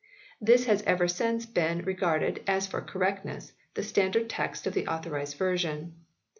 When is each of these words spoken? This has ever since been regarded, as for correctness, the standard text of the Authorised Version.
This 0.41 0.65
has 0.65 0.81
ever 0.87 1.07
since 1.07 1.45
been 1.45 1.83
regarded, 1.85 2.41
as 2.47 2.65
for 2.65 2.81
correctness, 2.81 3.53
the 3.75 3.83
standard 3.83 4.31
text 4.31 4.65
of 4.65 4.73
the 4.73 4.87
Authorised 4.87 5.37
Version. 5.37 5.93